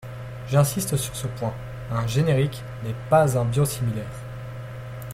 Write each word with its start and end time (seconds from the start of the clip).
J’insiste 0.49 0.97
sur 0.97 1.15
ce 1.15 1.27
point: 1.27 1.53
un 1.91 2.07
générique 2.07 2.63
n’est 2.83 2.95
pas 3.11 3.37
un 3.37 3.45
biosimilaire. 3.45 4.09